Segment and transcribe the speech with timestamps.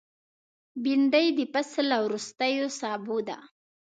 [0.83, 3.37] بېنډۍ د فصل له وروستیو سابو ده